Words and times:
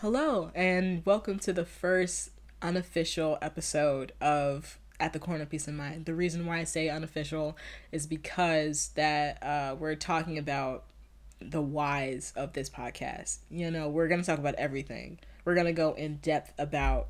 Hello, 0.00 0.50
and 0.54 1.00
welcome 1.06 1.38
to 1.38 1.54
the 1.54 1.64
first 1.64 2.28
unofficial 2.60 3.38
episode 3.40 4.12
of 4.20 4.78
At 5.00 5.14
the 5.14 5.18
Corner 5.18 5.46
Peace 5.46 5.66
of 5.68 5.72
Mind. 5.72 6.04
The 6.04 6.14
reason 6.14 6.44
why 6.44 6.58
I 6.58 6.64
say 6.64 6.90
unofficial 6.90 7.56
is 7.90 8.06
because 8.06 8.90
that 8.96 9.42
uh, 9.42 9.74
we're 9.78 9.94
talking 9.94 10.36
about 10.36 10.84
the 11.40 11.62
whys 11.62 12.34
of 12.36 12.52
this 12.52 12.68
podcast. 12.68 13.38
You 13.50 13.70
know, 13.70 13.88
we're 13.88 14.06
going 14.06 14.20
to 14.20 14.26
talk 14.26 14.38
about 14.38 14.56
everything. 14.56 15.18
We're 15.46 15.54
going 15.54 15.66
to 15.66 15.72
go 15.72 15.94
in 15.94 16.16
depth 16.16 16.52
about 16.58 17.08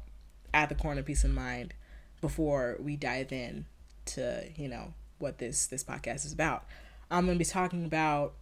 At 0.54 0.68
the 0.68 0.76
Corner 0.76 1.02
Peace 1.02 1.24
of 1.24 1.32
Mind 1.32 1.74
before 2.20 2.76
we 2.78 2.94
dive 2.94 3.32
in 3.32 3.66
to, 4.04 4.44
you 4.54 4.68
know, 4.68 4.94
what 5.18 5.38
this 5.38 5.66
this 5.66 5.82
podcast 5.82 6.24
is 6.24 6.32
about. 6.32 6.64
I'm 7.10 7.24
going 7.26 7.36
to 7.36 7.44
be 7.44 7.50
talking 7.50 7.84
about 7.84 8.34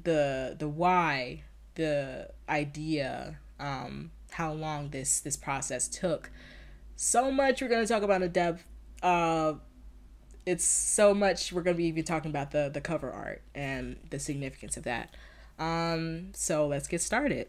the 0.00 0.54
the 0.56 0.68
why, 0.68 1.42
the 1.74 2.30
idea 2.48 3.38
um, 3.58 4.10
how 4.32 4.52
long 4.52 4.90
this 4.90 5.20
this 5.20 5.36
process 5.36 5.88
took. 5.88 6.30
So 6.96 7.30
much 7.30 7.62
we're 7.62 7.68
gonna 7.68 7.86
talk 7.86 8.02
about 8.02 8.22
in 8.22 8.32
depth. 8.32 8.64
Uh, 9.02 9.54
it's 10.46 10.64
so 10.64 11.14
much 11.14 11.52
we're 11.52 11.62
gonna 11.62 11.76
be 11.76 11.84
even 11.84 12.04
talking 12.04 12.30
about 12.30 12.50
the 12.50 12.70
the 12.72 12.80
cover 12.80 13.10
art 13.10 13.42
and 13.54 13.96
the 14.10 14.18
significance 14.18 14.76
of 14.76 14.84
that. 14.84 15.14
Um, 15.58 16.30
so 16.34 16.66
let's 16.66 16.88
get 16.88 17.02
started. 17.02 17.48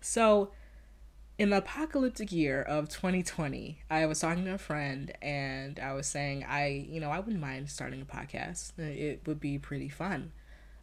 So, 0.00 0.52
in 1.38 1.50
the 1.50 1.58
apocalyptic 1.58 2.30
year 2.32 2.62
of 2.62 2.88
2020, 2.88 3.80
I 3.90 4.06
was 4.06 4.20
talking 4.20 4.44
to 4.44 4.54
a 4.54 4.58
friend 4.58 5.12
and 5.22 5.78
I 5.78 5.92
was 5.94 6.06
saying 6.06 6.44
I, 6.48 6.86
you 6.88 7.00
know, 7.00 7.10
I 7.10 7.20
wouldn't 7.20 7.40
mind 7.40 7.70
starting 7.70 8.02
a 8.02 8.04
podcast. 8.04 8.78
It 8.78 9.22
would 9.26 9.40
be 9.40 9.58
pretty 9.58 9.88
fun. 9.88 10.32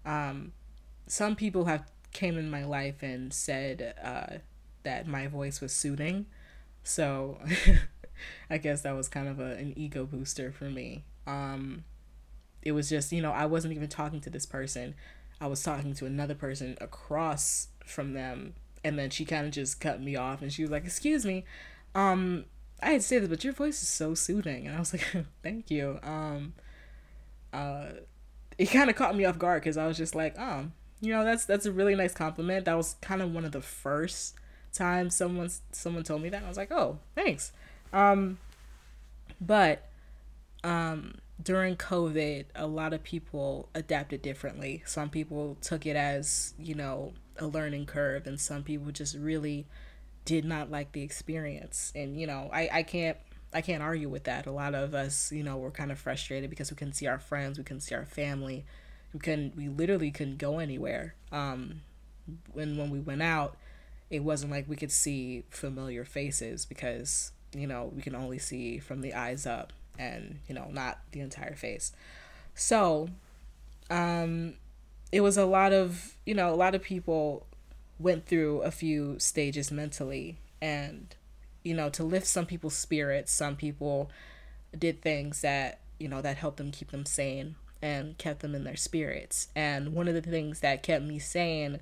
Um, 0.05 0.54
some 1.08 1.36
people 1.36 1.66
have 1.66 1.86
came 2.16 2.38
in 2.38 2.50
my 2.50 2.64
life 2.64 3.04
and 3.04 3.34
said 3.34 3.94
uh, 4.02 4.38
that 4.84 5.05
my 5.05 5.28
voice 5.28 5.60
was 5.60 5.74
soothing. 5.74 6.26
So 6.82 7.40
I 8.49 8.58
guess 8.58 8.82
that 8.82 8.96
was 8.96 9.10
kind 9.10 9.27
of 9.27 9.40
a, 9.40 9.55
an 9.55 9.74
ego 9.76 10.05
booster 10.05 10.52
for 10.54 10.66
me. 10.66 11.04
Um, 11.27 11.84
it 12.62 12.71
was 12.71 12.88
just, 12.90 13.12
you 13.12 13.21
know, 13.21 13.32
I 13.32 13.46
wasn't 13.46 13.74
even 13.74 13.90
talking 13.90 14.21
to 14.21 14.30
this 14.30 14.46
person. 14.46 14.96
I 15.41 15.48
was 15.48 15.62
talking 15.62 15.93
to 15.96 16.05
another 16.05 16.36
person 16.36 16.77
across 16.80 17.68
from 17.86 18.13
them. 18.13 18.55
And 18.82 18.98
then 18.98 19.10
she 19.10 19.26
kind 19.26 19.46
of 19.46 19.52
just 19.52 19.82
cut 19.82 20.02
me 20.02 20.16
off 20.16 20.41
and 20.41 20.54
she 20.54 20.62
was 20.62 20.71
like, 20.71 20.86
Excuse 20.86 21.26
me. 21.26 21.43
Um, 21.96 22.46
I 22.82 22.91
had 22.91 23.02
to 23.02 23.08
say 23.08 23.20
this, 23.20 23.27
but 23.27 23.43
your 23.43 23.52
voice 23.52 23.82
is 23.82 23.90
so 23.90 24.13
soothing. 24.13 24.68
And 24.68 24.76
I 24.76 24.80
was 24.80 24.93
like, 24.93 25.05
Thank 25.43 25.70
you. 25.70 25.99
Um, 26.02 26.54
uh, 27.52 27.88
it 28.58 28.68
kind 28.68 28.90
of 28.90 28.96
caught 28.96 29.18
me 29.18 29.26
off 29.26 29.38
guard 29.38 29.62
because 29.62 29.76
I 29.76 29.86
was 29.86 29.98
just 29.98 30.16
like, 30.16 30.36
Oh, 30.40 30.68
you 31.06 31.14
know 31.14 31.24
that's 31.24 31.46
that's 31.46 31.66
a 31.66 31.72
really 31.72 31.96
nice 31.96 32.14
compliment. 32.14 32.66
That 32.66 32.76
was 32.76 32.96
kind 33.02 33.22
of 33.22 33.34
one 33.34 33.46
of 33.46 33.52
the 33.52 33.62
first 33.62 34.36
times 34.74 35.16
someone 35.16 35.50
someone 35.72 36.04
told 36.04 36.22
me 36.22 36.30
that. 36.30 36.44
I 36.44 36.48
was 36.48 36.58
like 36.58 36.72
oh 36.72 37.00
thanks. 37.16 37.52
Um 37.94 38.40
but 39.40 39.88
um 40.64 41.16
during 41.42 41.76
covid 41.76 42.46
a 42.56 42.66
lot 42.66 42.94
of 42.94 43.04
people 43.04 43.70
adapted 43.76 44.22
differently. 44.22 44.84
Some 44.86 45.10
people 45.10 45.58
took 45.62 45.86
it 45.86 45.96
as 45.96 46.54
you 46.58 46.76
know 46.76 47.14
a 47.38 47.48
learning 47.48 47.86
curve 47.86 48.26
and 48.28 48.40
some 48.40 48.64
people 48.64 48.92
just 48.92 49.16
really 49.16 49.68
did 50.24 50.46
not 50.46 50.72
like 50.72 50.92
the 50.94 51.02
experience. 51.04 51.92
And 51.96 52.20
you 52.20 52.28
know 52.28 52.50
i 52.52 52.70
i 52.72 52.84
can't 52.84 53.18
i 53.54 53.62
can't 53.62 53.84
argue 53.84 54.10
with 54.10 54.24
that. 54.26 54.48
A 54.48 54.52
lot 54.52 54.74
of 54.76 54.94
us 54.94 55.32
you 55.32 55.44
know 55.44 55.58
were 55.58 55.72
kind 55.72 55.92
of 55.92 56.00
frustrated 56.00 56.50
because 56.50 56.72
we 56.72 56.76
couldn't 56.78 56.94
see 56.94 57.08
our 57.08 57.20
friends 57.20 57.58
we 57.58 57.64
couldn't 57.64 57.82
see 57.82 57.96
our 57.96 58.06
family 58.06 58.66
we 59.16 59.20
couldn't 59.20 59.55
we 59.55 59.70
literally 59.70 60.12
couldn't 60.12 60.38
go 60.38 60.60
anywhere. 60.60 61.16
Um 61.32 61.82
when 62.52 62.76
when 62.76 62.90
we 62.90 62.99
went 62.99 63.21
out 63.21 63.55
it 64.09 64.19
wasn't 64.24 64.52
like 64.52 64.68
we 64.68 64.75
could 64.75 64.91
see 64.91 65.46
familiar 65.50 66.03
faces 66.03 66.66
because 66.66 67.31
you 67.56 67.66
know 67.66 67.91
we 67.96 68.02
can 68.02 68.13
only 68.13 68.38
see 68.38 68.78
from 68.78 69.00
the 69.00 69.13
eyes 69.13 69.47
up 69.47 69.72
and 69.97 70.40
you 70.50 70.53
know 70.53 70.68
not 70.69 71.00
the 71.13 71.22
entire 71.22 71.56
face. 71.56 71.94
So 72.56 73.08
um 73.90 74.56
it 75.14 75.22
was 75.22 75.38
a 75.38 75.46
lot 75.46 75.72
of 75.72 76.18
you 76.26 76.34
know 76.34 76.53
a 76.53 76.58
lot 76.58 76.76
of 76.76 76.82
people 76.82 77.47
went 77.97 78.26
through 78.26 78.62
a 78.64 78.72
few 78.72 79.18
stages 79.18 79.72
mentally 79.72 80.38
and 80.62 81.16
you 81.64 81.74
know 81.74 81.90
to 81.90 82.03
lift 82.03 82.28
some 82.28 82.46
people's 82.46 82.76
spirits 82.76 83.32
some 83.32 83.56
people 83.56 84.09
did 84.78 85.02
things 85.02 85.40
that 85.40 85.80
you 86.00 86.09
know 86.09 86.22
that 86.22 86.36
helped 86.36 86.58
them 86.58 86.72
keep 86.72 86.92
them 86.92 87.06
sane 87.06 87.56
and 87.85 88.18
kept 88.18 88.40
them 88.40 88.56
in 88.56 88.63
their 88.63 88.75
spirits. 88.75 89.50
And 89.56 89.94
one 89.94 90.07
of 90.07 90.16
the 90.16 90.22
things 90.22 90.62
that 90.62 90.81
kept 90.81 91.06
me 91.06 91.19
sane 91.19 91.81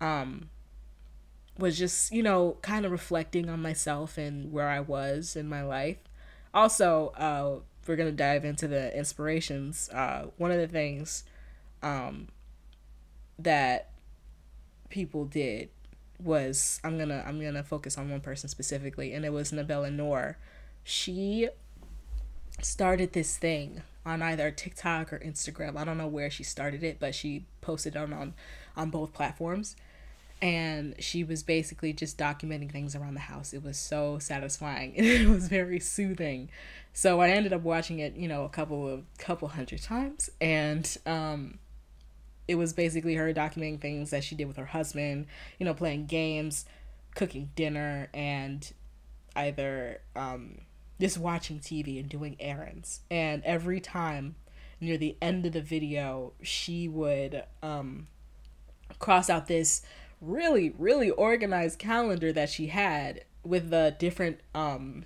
um, 0.00 0.50
was 1.56 1.78
just, 1.78 2.12
you 2.12 2.20
know, 2.20 2.56
kind 2.62 2.84
of 2.84 2.90
reflecting 2.90 3.48
on 3.48 3.62
myself 3.62 4.18
and 4.18 4.50
where 4.50 4.68
I 4.68 4.80
was 4.80 5.36
in 5.36 5.48
my 5.48 5.62
life. 5.62 5.98
Also, 6.52 7.12
uh, 7.16 7.60
we're 7.86 7.94
going 7.94 8.10
to 8.10 8.16
dive 8.16 8.44
into 8.44 8.66
the 8.66 8.92
inspirations. 8.98 9.88
Uh, 9.90 10.30
one 10.36 10.50
of 10.50 10.58
the 10.58 10.66
things 10.66 11.22
um, 11.80 12.26
that 13.38 13.90
people 14.88 15.26
did 15.26 15.68
was 16.20 16.80
I'm 16.82 16.98
gonna 16.98 17.22
I'm 17.26 17.38
gonna 17.38 17.62
focus 17.62 17.98
on 17.98 18.10
one 18.10 18.22
person 18.22 18.48
specifically, 18.48 19.12
and 19.12 19.22
it 19.26 19.34
was 19.34 19.52
Nabela 19.52 19.92
Noor. 19.92 20.38
She 20.82 21.50
started 22.62 23.12
this 23.12 23.36
thing 23.36 23.82
on 24.06 24.22
either 24.22 24.50
TikTok 24.50 25.12
or 25.12 25.18
Instagram. 25.18 25.76
I 25.76 25.84
don't 25.84 25.98
know 25.98 26.06
where 26.06 26.30
she 26.30 26.44
started 26.44 26.82
it, 26.82 26.98
but 26.98 27.14
she 27.14 27.44
posted 27.60 27.96
on 27.96 28.12
on, 28.12 28.34
on 28.76 28.90
both 28.90 29.12
platforms. 29.12 29.76
And 30.40 30.94
she 30.98 31.24
was 31.24 31.42
basically 31.42 31.92
just 31.94 32.18
documenting 32.18 32.70
things 32.70 32.94
around 32.94 33.14
the 33.14 33.20
house. 33.20 33.52
It 33.52 33.64
was 33.64 33.78
so 33.78 34.18
satisfying. 34.18 34.92
it 34.96 35.28
was 35.28 35.48
very 35.48 35.80
soothing. 35.80 36.50
So 36.92 37.20
I 37.20 37.30
ended 37.30 37.52
up 37.52 37.62
watching 37.62 37.98
it, 37.98 38.16
you 38.16 38.28
know, 38.28 38.44
a 38.44 38.48
couple 38.48 38.88
of 38.88 39.04
couple 39.18 39.48
hundred 39.48 39.82
times 39.82 40.30
and 40.40 40.96
um 41.04 41.58
it 42.48 42.54
was 42.54 42.72
basically 42.72 43.14
her 43.14 43.32
documenting 43.34 43.80
things 43.80 44.10
that 44.10 44.22
she 44.22 44.34
did 44.34 44.46
with 44.46 44.56
her 44.56 44.66
husband, 44.66 45.26
you 45.58 45.66
know, 45.66 45.74
playing 45.74 46.06
games, 46.06 46.64
cooking 47.14 47.50
dinner, 47.56 48.08
and 48.14 48.72
either 49.34 50.00
um, 50.14 50.60
just 51.00 51.18
watching 51.18 51.58
TV 51.58 52.00
and 52.00 52.08
doing 52.08 52.36
errands. 52.40 53.00
And 53.10 53.42
every 53.44 53.80
time 53.80 54.36
near 54.80 54.96
the 54.96 55.16
end 55.20 55.46
of 55.46 55.52
the 55.52 55.60
video, 55.60 56.32
she 56.42 56.88
would 56.88 57.44
um, 57.62 58.06
cross 58.98 59.28
out 59.28 59.46
this 59.46 59.82
really, 60.20 60.74
really 60.78 61.10
organized 61.10 61.78
calendar 61.78 62.32
that 62.32 62.48
she 62.48 62.68
had 62.68 63.24
with 63.42 63.72
a 63.72 63.94
different 63.98 64.40
um, 64.54 65.04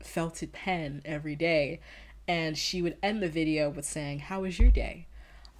felted 0.00 0.52
pen 0.52 1.02
every 1.04 1.36
day. 1.36 1.80
And 2.28 2.58
she 2.58 2.82
would 2.82 2.96
end 3.02 3.22
the 3.22 3.28
video 3.28 3.70
with 3.70 3.84
saying, 3.84 4.20
How 4.20 4.40
was 4.40 4.58
your 4.58 4.70
day? 4.70 5.06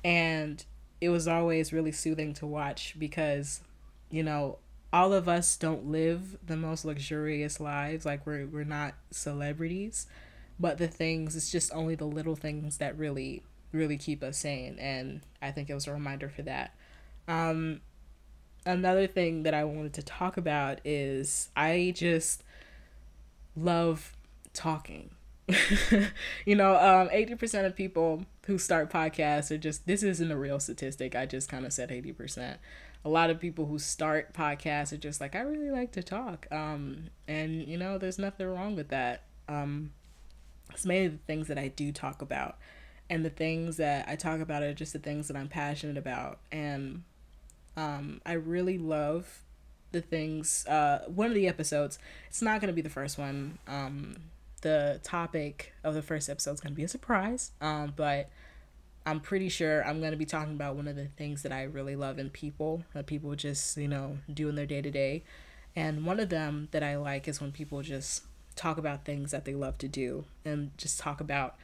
And 0.04 0.64
it 1.00 1.10
was 1.10 1.28
always 1.28 1.72
really 1.72 1.92
soothing 1.92 2.32
to 2.34 2.46
watch 2.46 2.96
because, 2.98 3.60
you 4.10 4.22
know, 4.22 4.58
all 4.96 5.12
of 5.12 5.28
us 5.28 5.58
don't 5.58 5.84
live 5.84 6.38
the 6.42 6.56
most 6.56 6.82
luxurious 6.82 7.60
lives 7.60 8.06
like 8.06 8.26
we're 8.26 8.46
we're 8.46 8.64
not 8.64 8.94
celebrities 9.10 10.06
but 10.58 10.78
the 10.78 10.88
things 10.88 11.36
it's 11.36 11.52
just 11.52 11.70
only 11.74 11.94
the 11.94 12.06
little 12.06 12.34
things 12.34 12.78
that 12.78 12.96
really 12.96 13.42
really 13.72 13.98
keep 13.98 14.22
us 14.22 14.38
sane 14.38 14.78
and 14.78 15.20
i 15.42 15.50
think 15.50 15.68
it 15.68 15.74
was 15.74 15.86
a 15.86 15.92
reminder 15.92 16.30
for 16.30 16.40
that. 16.42 16.74
Um 17.28 17.82
another 18.64 19.06
thing 19.06 19.42
that 19.42 19.52
i 19.52 19.64
wanted 19.64 19.92
to 19.92 20.02
talk 20.02 20.38
about 20.38 20.80
is 20.82 21.50
i 21.54 21.92
just 21.94 22.42
love 23.54 24.16
talking. 24.54 25.10
You 26.46 26.56
know 26.56 26.74
um 26.74 27.08
80% 27.10 27.66
of 27.66 27.76
people 27.76 28.24
who 28.46 28.56
start 28.56 28.90
podcasts 28.90 29.50
are 29.50 29.58
just 29.58 29.86
this 29.86 30.02
isn't 30.02 30.30
a 30.30 30.36
real 30.36 30.58
statistic 30.58 31.14
i 31.14 31.26
just 31.26 31.50
kind 31.50 31.66
of 31.66 31.72
said 31.72 31.90
80% 31.90 32.56
a 33.06 33.08
lot 33.08 33.30
of 33.30 33.38
people 33.38 33.66
who 33.66 33.78
start 33.78 34.34
podcasts 34.34 34.92
are 34.92 34.96
just 34.96 35.20
like, 35.20 35.36
I 35.36 35.40
really 35.42 35.70
like 35.70 35.92
to 35.92 36.02
talk. 36.02 36.48
Um, 36.50 37.04
and 37.28 37.64
you 37.64 37.78
know, 37.78 37.98
there's 37.98 38.18
nothing 38.18 38.48
wrong 38.48 38.74
with 38.74 38.88
that. 38.88 39.22
Um, 39.48 39.92
it's 40.72 40.84
mainly 40.84 41.08
the 41.08 41.18
things 41.18 41.46
that 41.46 41.56
I 41.56 41.68
do 41.68 41.92
talk 41.92 42.20
about. 42.20 42.56
And 43.08 43.24
the 43.24 43.30
things 43.30 43.76
that 43.76 44.08
I 44.08 44.16
talk 44.16 44.40
about 44.40 44.64
are 44.64 44.74
just 44.74 44.92
the 44.92 44.98
things 44.98 45.28
that 45.28 45.36
I'm 45.36 45.46
passionate 45.46 45.96
about. 45.96 46.40
And 46.50 47.04
um, 47.76 48.20
I 48.26 48.32
really 48.32 48.76
love 48.76 49.44
the 49.92 50.00
things. 50.00 50.66
Uh, 50.66 51.04
one 51.06 51.28
of 51.28 51.34
the 51.34 51.46
episodes, 51.46 52.00
it's 52.26 52.42
not 52.42 52.60
going 52.60 52.72
to 52.72 52.74
be 52.74 52.82
the 52.82 52.90
first 52.90 53.18
one. 53.18 53.60
Um, 53.68 54.16
the 54.62 54.98
topic 55.04 55.74
of 55.84 55.94
the 55.94 56.02
first 56.02 56.28
episode 56.28 56.54
is 56.54 56.60
going 56.60 56.72
to 56.72 56.76
be 56.76 56.82
a 56.82 56.88
surprise. 56.88 57.52
Um, 57.60 57.92
but 57.94 58.30
I'm 59.06 59.20
pretty 59.20 59.48
sure 59.48 59.86
I'm 59.86 60.00
going 60.00 60.10
to 60.10 60.16
be 60.16 60.26
talking 60.26 60.54
about 60.54 60.74
one 60.74 60.88
of 60.88 60.96
the 60.96 61.06
things 61.06 61.42
that 61.42 61.52
I 61.52 61.62
really 61.62 61.94
love 61.94 62.18
in 62.18 62.28
people, 62.28 62.84
that 62.92 63.06
people 63.06 63.36
just, 63.36 63.76
you 63.76 63.86
know, 63.86 64.18
do 64.32 64.48
in 64.48 64.56
their 64.56 64.66
day 64.66 64.82
to 64.82 64.90
day. 64.90 65.22
And 65.76 66.04
one 66.04 66.18
of 66.18 66.28
them 66.28 66.68
that 66.72 66.82
I 66.82 66.96
like 66.96 67.28
is 67.28 67.40
when 67.40 67.52
people 67.52 67.82
just 67.82 68.24
talk 68.56 68.78
about 68.78 69.04
things 69.04 69.30
that 69.30 69.44
they 69.44 69.54
love 69.54 69.78
to 69.78 69.88
do 69.88 70.24
and 70.44 70.76
just 70.76 70.98
talk 70.98 71.20
about 71.20 71.54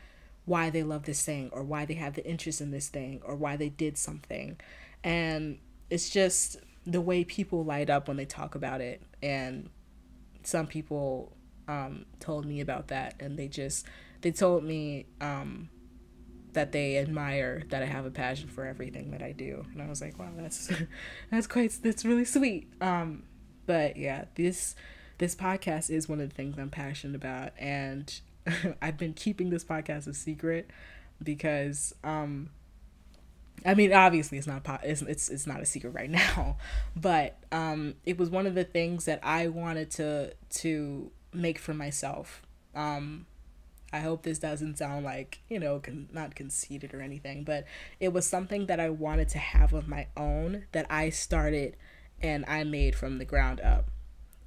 why 0.44 0.70
they 0.70 0.84
love 0.84 1.04
this 1.04 1.24
thing 1.24 1.50
or 1.52 1.64
why 1.64 1.84
they 1.84 1.94
have 1.94 2.14
the 2.14 2.24
interest 2.24 2.60
in 2.60 2.70
this 2.70 2.88
thing 2.88 3.20
or 3.24 3.34
why 3.34 3.56
they 3.56 3.70
did 3.70 3.98
something. 3.98 4.60
And 5.02 5.58
it's 5.90 6.10
just 6.10 6.58
the 6.86 7.00
way 7.00 7.24
people 7.24 7.64
light 7.64 7.90
up 7.90 8.06
when 8.06 8.16
they 8.16 8.24
talk 8.24 8.54
about 8.54 8.80
it 8.80 9.02
and 9.22 9.68
some 10.42 10.66
people 10.66 11.32
um, 11.68 12.04
told 12.18 12.44
me 12.44 12.60
about 12.60 12.88
that 12.88 13.14
and 13.20 13.38
they 13.38 13.46
just 13.46 13.86
they 14.20 14.32
told 14.32 14.64
me 14.64 15.06
um, 15.20 15.68
that 16.52 16.72
they 16.72 16.98
admire 16.98 17.62
that 17.70 17.82
I 17.82 17.86
have 17.86 18.04
a 18.04 18.10
passion 18.10 18.48
for 18.48 18.64
everything 18.66 19.10
that 19.12 19.22
I 19.22 19.32
do. 19.32 19.64
And 19.72 19.82
I 19.82 19.88
was 19.88 20.00
like 20.00 20.18
wow 20.18 20.30
that's 20.36 20.70
that's 21.30 21.46
quite 21.46 21.76
that's 21.82 22.04
really 22.04 22.24
sweet. 22.24 22.72
Um, 22.80 23.24
but 23.66 23.96
yeah 23.96 24.24
this 24.34 24.74
this 25.18 25.34
podcast 25.34 25.88
is 25.90 26.08
one 26.08 26.20
of 26.20 26.28
the 26.28 26.34
things 26.34 26.58
I'm 26.58 26.70
passionate 26.70 27.16
about. 27.16 27.52
And 27.58 28.12
I've 28.82 28.98
been 28.98 29.14
keeping 29.14 29.50
this 29.50 29.64
podcast 29.64 30.06
a 30.06 30.14
secret 30.14 30.70
because 31.22 31.94
um, 32.02 32.50
I 33.64 33.74
mean, 33.74 33.92
obviously, 33.92 34.38
it's 34.38 34.46
not 34.46 34.66
it's, 34.82 35.02
it's 35.02 35.28
it's 35.28 35.46
not 35.46 35.60
a 35.60 35.66
secret 35.66 35.90
right 35.90 36.10
now, 36.36 36.56
but 36.96 37.38
um, 37.52 37.94
it 38.04 38.18
was 38.18 38.30
one 38.30 38.46
of 38.46 38.54
the 38.54 38.64
things 38.64 39.04
that 39.04 39.20
I 39.22 39.48
wanted 39.48 39.90
to 39.92 40.34
to 40.50 41.10
make 41.32 41.58
for 41.58 41.74
myself. 41.74 42.42
Um, 42.74 43.26
I 43.92 44.00
hope 44.00 44.22
this 44.22 44.38
doesn't 44.38 44.78
sound 44.78 45.04
like 45.04 45.40
you 45.48 45.58
know 45.58 45.80
con- 45.80 46.08
not 46.12 46.34
conceited 46.34 46.94
or 46.94 47.00
anything, 47.00 47.44
but 47.44 47.64
it 48.00 48.12
was 48.12 48.26
something 48.26 48.66
that 48.66 48.80
I 48.80 48.90
wanted 48.90 49.28
to 49.30 49.38
have 49.38 49.72
of 49.72 49.88
my 49.88 50.06
own 50.16 50.64
that 50.72 50.86
I 50.90 51.10
started 51.10 51.76
and 52.20 52.44
I 52.46 52.64
made 52.64 52.94
from 52.94 53.18
the 53.18 53.24
ground 53.24 53.60
up. 53.60 53.90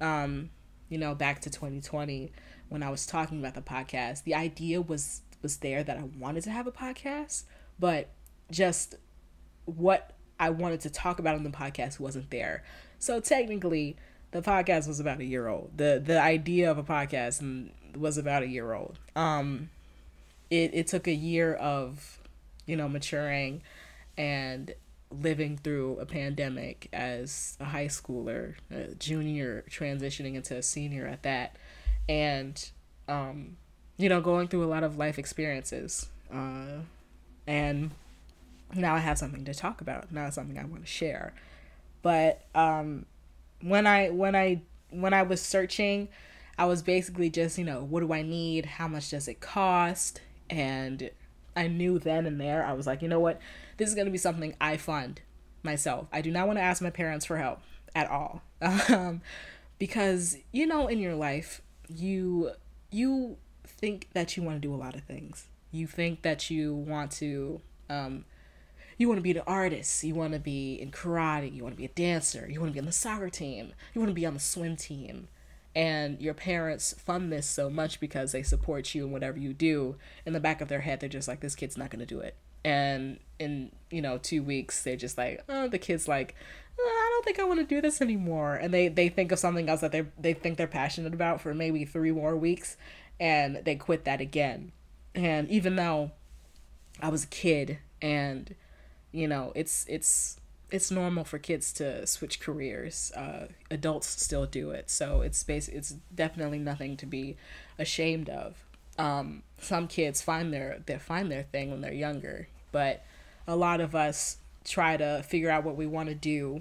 Um, 0.00 0.50
you 0.88 0.98
know, 0.98 1.14
back 1.14 1.40
to 1.42 1.50
2020 1.50 2.32
when 2.68 2.82
I 2.82 2.90
was 2.90 3.06
talking 3.06 3.38
about 3.38 3.54
the 3.54 3.62
podcast, 3.62 4.24
the 4.24 4.34
idea 4.34 4.80
was 4.80 5.22
was 5.42 5.58
there 5.58 5.84
that 5.84 5.98
I 5.98 6.04
wanted 6.18 6.42
to 6.44 6.50
have 6.50 6.66
a 6.66 6.72
podcast, 6.72 7.44
but 7.78 8.10
just 8.50 8.96
what 9.64 10.12
I 10.38 10.50
wanted 10.50 10.80
to 10.80 10.90
talk 10.90 11.18
about 11.18 11.34
on 11.34 11.44
the 11.44 11.50
podcast 11.50 12.00
wasn't 12.00 12.30
there. 12.30 12.64
So 12.98 13.20
technically, 13.20 13.96
the 14.30 14.42
podcast 14.42 14.88
was 14.88 15.00
about 15.00 15.20
a 15.20 15.24
year 15.24 15.48
old. 15.48 15.76
the 15.76 16.02
The 16.04 16.20
idea 16.20 16.70
of 16.70 16.78
a 16.78 16.82
podcast 16.82 17.40
was 17.98 18.18
about 18.18 18.42
a 18.42 18.46
year 18.46 18.72
old. 18.72 18.98
Um, 19.14 19.70
it 20.50 20.72
it 20.74 20.86
took 20.86 21.06
a 21.06 21.14
year 21.14 21.54
of, 21.54 22.18
you 22.66 22.76
know, 22.76 22.88
maturing, 22.88 23.62
and 24.16 24.74
living 25.10 25.56
through 25.56 25.98
a 25.98 26.06
pandemic 26.06 26.88
as 26.92 27.56
a 27.60 27.64
high 27.64 27.86
schooler, 27.86 28.54
a 28.70 28.94
junior 28.94 29.64
transitioning 29.70 30.34
into 30.34 30.56
a 30.56 30.62
senior 30.62 31.06
at 31.06 31.22
that, 31.22 31.56
and 32.08 32.70
um, 33.08 33.56
you 33.96 34.08
know, 34.08 34.20
going 34.20 34.48
through 34.48 34.64
a 34.64 34.66
lot 34.66 34.82
of 34.84 34.96
life 34.96 35.18
experiences, 35.18 36.08
uh, 36.32 36.80
and 37.46 37.90
now 38.74 38.94
I 38.94 38.98
have 38.98 39.18
something 39.18 39.44
to 39.44 39.54
talk 39.54 39.80
about. 39.80 40.12
Now 40.12 40.28
something 40.30 40.58
I 40.58 40.64
want 40.64 40.82
to 40.82 40.90
share. 40.90 41.32
But 42.02 42.44
um, 42.54 43.06
when 43.62 43.86
I 43.86 44.10
when 44.10 44.36
I 44.36 44.62
when 44.90 45.14
I 45.14 45.22
was 45.22 45.40
searching, 45.40 46.08
I 46.58 46.64
was 46.66 46.82
basically 46.82 47.30
just 47.30 47.58
you 47.58 47.64
know 47.64 47.82
what 47.82 48.00
do 48.00 48.12
I 48.12 48.22
need? 48.22 48.66
How 48.66 48.88
much 48.88 49.10
does 49.10 49.28
it 49.28 49.40
cost? 49.40 50.20
And 50.48 51.10
I 51.54 51.68
knew 51.68 51.98
then 51.98 52.26
and 52.26 52.40
there 52.40 52.64
I 52.64 52.72
was 52.72 52.86
like 52.86 53.02
you 53.02 53.08
know 53.08 53.20
what 53.20 53.40
this 53.76 53.88
is 53.88 53.94
gonna 53.94 54.10
be 54.10 54.18
something 54.18 54.54
I 54.60 54.76
fund 54.76 55.20
myself. 55.62 56.06
I 56.12 56.20
do 56.20 56.30
not 56.30 56.46
want 56.46 56.58
to 56.58 56.62
ask 56.62 56.82
my 56.82 56.90
parents 56.90 57.26
for 57.26 57.36
help 57.36 57.60
at 57.94 58.10
all. 58.10 58.42
Um, 58.88 59.20
because 59.78 60.38
you 60.52 60.66
know 60.66 60.86
in 60.86 60.98
your 60.98 61.14
life 61.14 61.60
you 61.88 62.52
you 62.90 63.36
think 63.64 64.08
that 64.14 64.36
you 64.36 64.42
want 64.42 64.56
to 64.56 64.66
do 64.66 64.74
a 64.74 64.76
lot 64.76 64.94
of 64.94 65.02
things. 65.02 65.46
You 65.70 65.86
think 65.86 66.22
that 66.22 66.48
you 66.50 66.74
want 66.74 67.10
to 67.12 67.60
um, 67.90 68.24
you 68.98 69.08
want 69.08 69.18
to 69.18 69.22
be 69.22 69.32
an 69.32 69.42
artist, 69.46 70.02
you 70.02 70.14
want 70.14 70.32
to 70.32 70.38
be 70.38 70.74
in 70.74 70.90
karate, 70.90 71.54
you 71.54 71.62
want 71.62 71.74
to 71.74 71.78
be 71.78 71.84
a 71.84 71.88
dancer, 71.88 72.48
you 72.50 72.60
want 72.60 72.70
to 72.70 72.74
be 72.74 72.80
on 72.80 72.86
the 72.86 72.92
soccer 72.92 73.28
team, 73.28 73.74
you 73.92 74.00
want 74.00 74.10
to 74.10 74.14
be 74.14 74.26
on 74.26 74.34
the 74.34 74.40
swim 74.40 74.76
team. 74.76 75.28
And 75.76 76.20
your 76.22 76.34
parents 76.34 76.94
fund 76.94 77.30
this 77.30 77.46
so 77.46 77.70
much 77.70 78.00
because 78.00 78.32
they 78.32 78.42
support 78.42 78.94
you 78.94 79.04
in 79.04 79.12
whatever 79.12 79.38
you 79.38 79.52
do. 79.52 79.96
In 80.24 80.32
the 80.32 80.40
back 80.40 80.60
of 80.60 80.68
their 80.68 80.80
head, 80.80 81.00
they're 81.00 81.08
just 81.08 81.28
like, 81.28 81.40
this 81.40 81.54
kid's 81.54 81.76
not 81.76 81.90
going 81.90 82.00
to 82.00 82.06
do 82.06 82.18
it. 82.18 82.34
And 82.64 83.20
in, 83.38 83.70
you 83.90 84.00
know, 84.00 84.16
two 84.16 84.42
weeks, 84.42 84.82
they're 84.82 84.96
just 84.96 85.18
like, 85.18 85.44
oh, 85.48 85.68
the 85.68 85.78
kid's 85.78 86.08
like, 86.08 86.34
oh, 86.80 86.82
I 86.82 87.10
don't 87.12 87.24
think 87.24 87.38
I 87.38 87.44
want 87.44 87.60
to 87.60 87.66
do 87.66 87.80
this 87.82 88.00
anymore. 88.00 88.54
And 88.54 88.72
they, 88.72 88.88
they 88.88 89.10
think 89.10 89.30
of 89.30 89.38
something 89.38 89.68
else 89.68 89.82
that 89.82 89.92
they 89.92 90.06
they 90.18 90.32
think 90.32 90.56
they're 90.56 90.66
passionate 90.66 91.14
about 91.14 91.42
for 91.42 91.54
maybe 91.54 91.84
three 91.84 92.10
more 92.10 92.34
weeks 92.34 92.76
and 93.20 93.56
they 93.64 93.76
quit 93.76 94.04
that 94.04 94.20
again. 94.20 94.72
And 95.14 95.48
even 95.48 95.76
though 95.76 96.12
I 97.00 97.08
was 97.08 97.24
a 97.24 97.28
kid 97.28 97.78
and 98.02 98.54
you 99.12 99.26
know 99.26 99.52
it's 99.54 99.86
it's 99.88 100.38
it's 100.70 100.90
normal 100.90 101.24
for 101.24 101.38
kids 101.38 101.72
to 101.74 102.06
switch 102.06 102.40
careers. 102.40 103.12
Uh, 103.14 103.46
adults 103.70 104.08
still 104.08 104.46
do 104.46 104.70
it, 104.70 104.90
so 104.90 105.20
it's 105.20 105.42
basic. 105.44 105.74
It's 105.74 105.90
definitely 106.14 106.58
nothing 106.58 106.96
to 106.98 107.06
be 107.06 107.36
ashamed 107.78 108.28
of. 108.28 108.64
Um, 108.98 109.42
some 109.58 109.86
kids 109.86 110.22
find 110.22 110.52
their 110.52 110.80
they 110.86 110.98
find 110.98 111.30
their 111.30 111.44
thing 111.44 111.70
when 111.70 111.82
they're 111.82 111.92
younger, 111.92 112.48
but 112.72 113.04
a 113.46 113.54
lot 113.54 113.80
of 113.80 113.94
us 113.94 114.38
try 114.64 114.96
to 114.96 115.22
figure 115.22 115.50
out 115.50 115.64
what 115.64 115.76
we 115.76 115.86
want 115.86 116.08
to 116.08 116.14
do, 116.14 116.60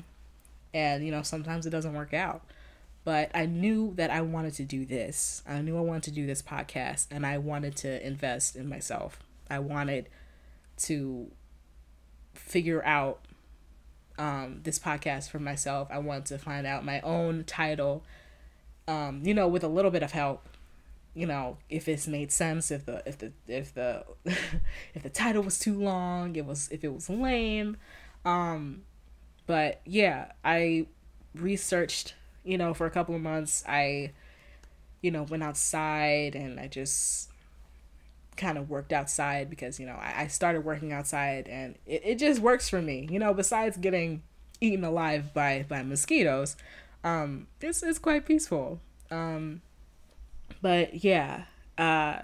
and 0.73 1.03
you 1.03 1.11
know 1.11 1.23
sometimes 1.23 1.65
it 1.65 1.71
doesn't 1.71 1.93
work 1.93 2.13
out. 2.13 2.43
But 3.03 3.29
I 3.35 3.45
knew 3.45 3.93
that 3.95 4.09
I 4.09 4.21
wanted 4.21 4.55
to 4.55 4.63
do 4.63 4.83
this. 4.85 5.43
I 5.47 5.61
knew 5.61 5.77
I 5.77 5.81
wanted 5.81 6.03
to 6.03 6.11
do 6.11 6.27
this 6.27 6.41
podcast, 6.41 7.07
and 7.09 7.25
I 7.25 7.37
wanted 7.39 7.75
to 7.77 8.05
invest 8.05 8.55
in 8.55 8.69
myself. 8.69 9.19
I 9.49 9.59
wanted 9.59 10.09
to 10.77 11.31
figure 12.33 12.83
out 12.83 13.21
um, 14.17 14.61
this 14.63 14.79
podcast 14.79 15.29
for 15.29 15.39
myself. 15.39 15.87
I 15.91 15.99
want 15.99 16.25
to 16.27 16.37
find 16.37 16.65
out 16.65 16.85
my 16.85 17.01
own 17.01 17.43
title, 17.45 18.03
um, 18.87 19.21
you 19.23 19.33
know, 19.33 19.47
with 19.47 19.63
a 19.63 19.67
little 19.67 19.91
bit 19.91 20.03
of 20.03 20.11
help. 20.11 20.47
You 21.13 21.27
know, 21.27 21.57
if 21.69 21.87
it's 21.87 22.07
made 22.07 22.31
sense, 22.31 22.71
if 22.71 22.85
the 22.85 23.01
if 23.05 23.17
the 23.17 23.31
if 23.47 23.73
the 23.73 24.05
if 24.93 25.03
the 25.03 25.09
title 25.09 25.43
was 25.43 25.57
too 25.57 25.79
long, 25.79 26.35
it 26.35 26.45
was 26.45 26.67
if 26.71 26.83
it 26.83 26.93
was 26.93 27.09
lame. 27.09 27.77
Um, 28.25 28.83
but 29.45 29.81
yeah, 29.85 30.31
I 30.43 30.87
researched, 31.35 32.15
you 32.43 32.57
know, 32.57 32.73
for 32.73 32.85
a 32.85 32.91
couple 32.91 33.15
of 33.15 33.21
months. 33.21 33.63
I, 33.67 34.11
you 35.01 35.11
know, 35.11 35.23
went 35.23 35.43
outside 35.43 36.35
and 36.35 36.59
I 36.59 36.67
just 36.67 37.29
kind 38.37 38.57
of 38.57 38.69
worked 38.69 38.93
outside 38.93 39.49
because 39.49 39.79
you 39.79 39.85
know 39.85 39.95
I, 39.95 40.23
I 40.23 40.27
started 40.27 40.65
working 40.65 40.91
outside 40.91 41.47
and 41.47 41.75
it, 41.85 42.01
it 42.05 42.15
just 42.19 42.41
works 42.41 42.69
for 42.69 42.81
me. 42.81 43.07
You 43.09 43.19
know 43.19 43.33
besides 43.33 43.77
getting 43.77 44.23
eaten 44.61 44.83
alive 44.83 45.33
by 45.33 45.65
by 45.67 45.83
mosquitoes 45.83 46.55
um 47.03 47.47
it's, 47.61 47.83
it's 47.83 47.99
quite 47.99 48.25
peaceful. 48.25 48.79
Um 49.11 49.61
but 50.61 51.03
yeah 51.03 51.45
uh 51.77 52.21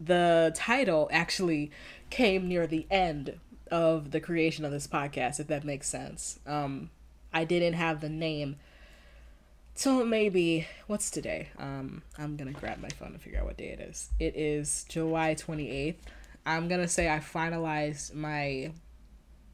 the 0.00 0.52
title 0.54 1.08
actually 1.12 1.70
came 2.08 2.48
near 2.48 2.66
the 2.66 2.86
end 2.90 3.38
of 3.70 4.10
the 4.10 4.20
creation 4.20 4.64
of 4.64 4.72
this 4.72 4.86
podcast 4.86 5.38
if 5.40 5.46
that 5.48 5.64
makes 5.64 5.88
sense. 5.88 6.38
Um 6.46 6.90
i 7.32 7.44
didn't 7.44 7.74
have 7.74 8.00
the 8.00 8.08
name 8.08 8.56
so 9.74 10.04
maybe 10.04 10.66
what's 10.86 11.10
today? 11.10 11.48
Um, 11.58 12.02
I'm 12.18 12.36
gonna 12.36 12.52
grab 12.52 12.80
my 12.80 12.88
phone 12.88 13.08
and 13.08 13.20
figure 13.20 13.40
out 13.40 13.46
what 13.46 13.56
day 13.56 13.68
it 13.68 13.80
is. 13.80 14.10
It 14.18 14.36
is 14.36 14.84
July 14.88 15.34
28th. 15.34 15.96
I'm 16.44 16.68
gonna 16.68 16.88
say 16.88 17.08
I 17.12 17.18
finalized 17.18 18.14
my 18.14 18.72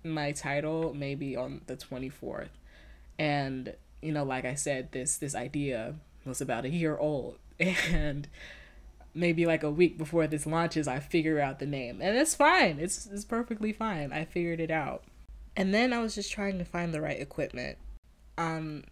my 0.05 0.33
title 0.33 0.95
maybe 0.95 1.37
on 1.37 1.63
the 1.67 1.77
24th, 1.77 2.49
and 3.19 3.75
you 4.03 4.13
know, 4.13 4.25
like 4.25 4.45
I 4.45 4.55
said, 4.55 4.93
this 4.93 5.17
this 5.17 5.35
idea 5.35 5.95
was 6.25 6.41
about 6.41 6.65
a 6.65 6.71
year 6.71 6.97
old, 6.97 7.39
and 7.61 8.29
maybe 9.15 9.47
like 9.47 9.63
a 9.63 9.71
week 9.71 9.97
before 9.99 10.27
this 10.27 10.47
launches, 10.47 10.87
I 10.87 11.01
figure 11.01 11.41
out 11.41 11.59
the 11.59 11.67
name, 11.67 12.01
and 12.01 12.17
it's 12.17 12.35
fine. 12.35 12.79
It's 12.79 13.07
it's 13.07 13.25
perfectly 13.25 13.73
fine. 13.73 14.13
I 14.13 14.25
figured 14.25 14.61
it 14.61 14.71
out, 14.71 15.05
and 15.57 15.75
then 15.75 15.93
I 15.93 16.01
was 16.01 16.15
just 16.15 16.31
trying 16.31 16.59
to 16.59 16.65
find 16.65 16.93
the 16.95 17.01
right 17.01 17.19
equipment. 17.19 17.79
Um, 18.39 18.85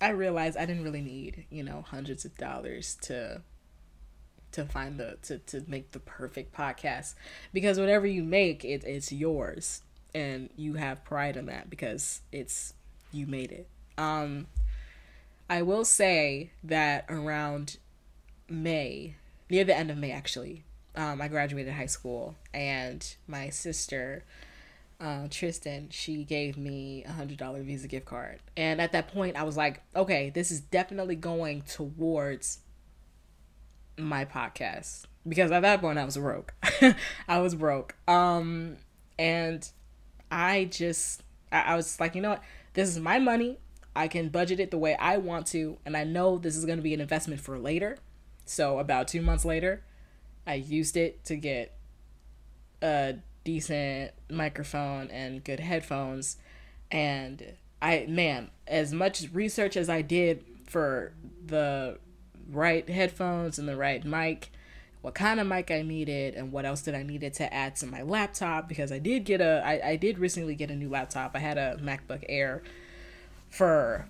I 0.00 0.10
realized 0.10 0.56
I 0.56 0.66
didn't 0.66 0.84
really 0.84 1.00
need, 1.00 1.46
you 1.50 1.62
know, 1.62 1.84
hundreds 1.86 2.24
of 2.24 2.36
dollars 2.36 2.96
to 3.02 3.42
to 4.52 4.64
find 4.64 4.98
the 4.98 5.18
to, 5.22 5.38
to 5.38 5.62
make 5.66 5.92
the 5.92 5.98
perfect 5.98 6.56
podcast 6.56 7.14
because 7.52 7.78
whatever 7.78 8.06
you 8.06 8.22
make 8.22 8.64
it 8.64 8.84
it's 8.84 9.12
yours 9.12 9.82
and 10.14 10.48
you 10.56 10.74
have 10.74 11.04
pride 11.04 11.36
in 11.36 11.46
that 11.46 11.68
because 11.68 12.22
it's 12.32 12.72
you 13.12 13.26
made 13.26 13.52
it. 13.52 13.68
Um 13.98 14.46
I 15.48 15.62
will 15.62 15.84
say 15.84 16.50
that 16.64 17.04
around 17.08 17.76
May, 18.48 19.16
near 19.48 19.64
the 19.64 19.76
end 19.76 19.90
of 19.90 19.96
May 19.96 20.10
actually, 20.10 20.64
um, 20.96 21.20
I 21.20 21.28
graduated 21.28 21.72
high 21.74 21.86
school 21.86 22.34
and 22.52 23.14
my 23.28 23.50
sister 23.50 24.24
uh, 25.00 25.28
Tristan, 25.30 25.88
she 25.90 26.24
gave 26.24 26.56
me 26.56 27.04
a 27.04 27.12
hundred 27.12 27.38
dollar 27.38 27.62
Visa 27.62 27.88
gift 27.88 28.06
card, 28.06 28.40
and 28.56 28.80
at 28.80 28.92
that 28.92 29.08
point, 29.08 29.36
I 29.36 29.42
was 29.42 29.56
like, 29.56 29.82
okay, 29.94 30.30
this 30.30 30.50
is 30.50 30.60
definitely 30.60 31.16
going 31.16 31.62
towards 31.62 32.60
my 33.98 34.24
podcast 34.24 35.04
because 35.26 35.50
at 35.50 35.60
that 35.62 35.80
point 35.80 35.98
I 35.98 36.04
was 36.04 36.16
broke. 36.16 36.54
I 37.28 37.38
was 37.40 37.54
broke. 37.54 37.96
Um, 38.06 38.76
and 39.18 39.68
I 40.30 40.66
just, 40.66 41.22
I, 41.50 41.60
I 41.60 41.76
was 41.76 41.98
like, 41.98 42.14
you 42.14 42.22
know 42.22 42.30
what, 42.30 42.42
this 42.74 42.88
is 42.88 42.98
my 42.98 43.18
money. 43.18 43.58
I 43.94 44.08
can 44.08 44.28
budget 44.28 44.60
it 44.60 44.70
the 44.70 44.78
way 44.78 44.94
I 44.94 45.16
want 45.16 45.46
to, 45.48 45.78
and 45.86 45.96
I 45.96 46.04
know 46.04 46.36
this 46.36 46.54
is 46.54 46.66
going 46.66 46.76
to 46.78 46.82
be 46.82 46.92
an 46.92 47.00
investment 47.00 47.40
for 47.40 47.58
later. 47.58 47.96
So, 48.44 48.78
about 48.78 49.08
two 49.08 49.22
months 49.22 49.44
later, 49.44 49.82
I 50.46 50.54
used 50.54 50.98
it 50.98 51.24
to 51.24 51.36
get 51.36 51.74
a 52.82 53.14
decent 53.46 54.10
microphone 54.28 55.08
and 55.10 55.42
good 55.42 55.60
headphones. 55.60 56.36
And 56.90 57.54
I, 57.80 58.06
man, 58.08 58.50
as 58.66 58.92
much 58.92 59.28
research 59.32 59.76
as 59.76 59.88
I 59.88 60.02
did 60.02 60.44
for 60.66 61.12
the 61.46 61.98
right 62.50 62.86
headphones 62.88 63.58
and 63.58 63.68
the 63.68 63.76
right 63.76 64.04
mic, 64.04 64.50
what 65.00 65.14
kind 65.14 65.38
of 65.38 65.46
mic 65.46 65.70
I 65.70 65.82
needed, 65.82 66.34
and 66.34 66.50
what 66.50 66.64
else 66.66 66.82
did 66.82 66.96
I 66.96 67.04
needed 67.04 67.34
to 67.34 67.54
add 67.54 67.76
to 67.76 67.86
my 67.86 68.02
laptop 68.02 68.68
because 68.68 68.90
I 68.90 68.98
did 68.98 69.24
get 69.24 69.40
a 69.40 69.62
I, 69.64 69.90
I 69.90 69.96
did 69.96 70.18
recently 70.18 70.56
get 70.56 70.68
a 70.70 70.74
new 70.74 70.88
laptop. 70.88 71.30
I 71.34 71.38
had 71.38 71.56
a 71.56 71.76
MacBook 71.80 72.24
Air 72.28 72.64
for 73.48 74.06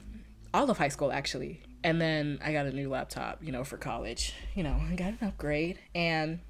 all 0.55 0.71
of 0.71 0.79
high 0.79 0.89
school 0.89 1.13
actually. 1.13 1.61
And 1.85 2.01
then 2.01 2.41
I 2.43 2.53
got 2.53 2.65
a 2.65 2.73
new 2.73 2.89
laptop, 2.89 3.45
you 3.45 3.53
know, 3.53 3.63
for 3.63 3.77
college. 3.77 4.33
You 4.55 4.63
know, 4.63 4.81
I 4.91 4.95
got 4.95 5.09
an 5.09 5.19
upgrade 5.21 5.79
and 5.95 6.41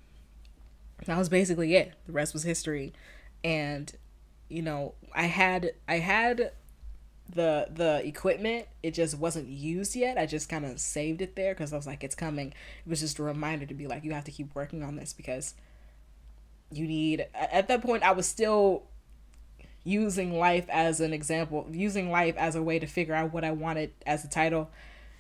that 1.05 1.19
was 1.19 1.29
basically 1.29 1.75
it. 1.75 1.93
The 2.07 2.13
rest 2.13 2.33
was 2.33 2.43
history. 2.43 2.93
And 3.45 3.93
you 4.49 4.63
know, 4.63 4.95
I 5.15 5.25
had 5.25 5.73
I 5.89 5.99
had 5.99 6.53
the 7.29 7.67
the 7.71 8.07
equipment 8.07 8.67
it 8.85 8.95
just 8.95 9.19
wasn't 9.19 9.49
used 9.49 9.97
yet 9.97 10.17
i 10.17 10.25
just 10.25 10.49
kind 10.49 10.65
of 10.65 10.79
saved 10.79 11.21
it 11.21 11.35
there 11.35 11.53
because 11.55 11.73
i 11.73 11.77
was 11.77 11.85
like 11.85 12.05
it's 12.05 12.15
coming 12.15 12.51
it 12.51 12.89
was 12.89 13.01
just 13.01 13.19
a 13.19 13.23
reminder 13.25 13.67
to 13.67 13.75
be 13.75 13.89
like 13.89 14.05
you 14.05 14.13
have 14.13 14.23
to 14.23 14.31
keep 14.31 14.55
working 14.55 14.85
on 14.85 14.95
this 14.95 15.13
because 15.13 15.55
you 16.71 16.87
need 16.87 17.27
at 17.35 17.67
that 17.67 17.83
point 17.83 18.05
i 18.05 18.13
was 18.13 18.27
still 18.29 18.85
using 19.87 20.37
life 20.37 20.67
as 20.69 21.01
an 21.01 21.13
example, 21.13 21.67
using 21.71 22.11
life 22.11 22.37
as 22.37 22.57
a 22.57 22.63
way 22.63 22.79
to 22.79 22.87
figure 22.87 23.15
out 23.15 23.33
what 23.33 23.45
I 23.45 23.53
wanted 23.53 23.93
as 24.05 24.25
a 24.25 24.29
title. 24.29 24.69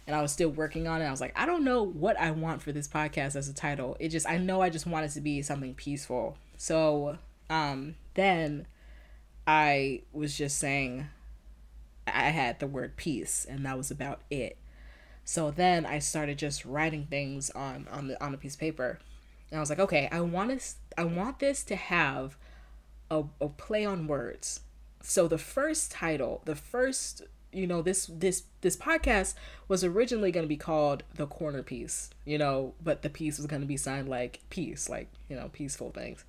And 0.07 0.15
I 0.15 0.23
was 0.23 0.33
still 0.33 0.51
working 0.51 0.87
on 0.87 1.03
it. 1.03 1.07
I 1.07 1.11
was 1.11 1.21
like, 1.21 1.37
I 1.37 1.47
don't 1.47 1.65
know 1.65 1.83
what 1.83 2.19
I 2.19 2.31
want 2.31 2.63
for 2.63 2.71
this 2.71 2.87
podcast 2.87 3.35
as 3.35 3.49
a 3.49 3.55
title. 3.55 3.97
It 3.99 4.11
just, 4.11 4.29
I 4.29 4.39
know 4.39 4.61
I 4.61 4.71
just 4.71 4.87
wanted 4.87 5.11
to 5.13 5.21
be 5.21 5.43
something 5.43 5.75
peaceful. 5.75 6.37
So 6.57 7.19
um, 7.51 7.97
then 8.15 8.67
I 9.47 10.03
was 10.13 10.37
just 10.37 10.59
saying, 10.59 11.07
I 12.07 12.31
had 12.31 12.61
the 12.61 12.67
word 12.67 12.97
peace, 12.97 13.47
and 13.49 13.67
that 13.67 13.77
was 13.77 13.91
about 13.91 14.21
it. 14.31 14.59
So 15.25 15.51
then 15.51 15.85
I 15.85 15.99
started 15.99 16.39
just 16.39 16.65
writing 16.65 17.07
things 17.11 17.51
on 17.51 17.89
on 17.91 18.09
the 18.09 18.25
on 18.25 18.33
a 18.33 18.37
piece 18.37 18.55
of 18.55 18.61
paper, 18.61 19.01
and 19.51 19.59
I 19.59 19.61
was 19.61 19.71
like, 19.71 19.81
okay, 19.81 20.09
I 20.13 20.21
want 20.21 20.51
this, 20.51 20.77
I 20.97 21.05
want 21.05 21.41
this 21.41 21.65
to 21.65 21.77
have 21.77 22.37
a, 23.11 23.25
a 23.41 23.49
play 23.49 23.85
on 23.85 24.07
words. 24.07 24.61
So 25.03 25.29
the 25.29 25.39
first 25.39 25.91
title, 25.91 26.43
the 26.45 26.55
first, 26.55 27.23
you 27.53 27.67
know, 27.67 27.83
this 27.83 28.07
this 28.07 28.45
this 28.61 28.77
podcast 28.77 29.35
was 29.69 29.85
originally 29.85 30.31
going 30.31 30.45
to 30.45 30.49
be 30.49 30.57
called 30.57 31.03
The 31.15 31.27
Corner 31.27 31.63
Piece, 31.63 32.11
you 32.25 32.39
know, 32.39 32.75
but 32.83 33.03
the 33.03 33.11
piece 33.11 33.39
was 33.39 33.47
going 33.47 33.63
to 33.63 33.69
be 33.69 33.77
signed 33.77 34.09
like 34.09 34.41
peace, 34.51 34.89
like, 34.89 35.09
you 35.29 35.37
know, 35.37 35.49
peaceful 35.53 35.91
things. 35.91 36.25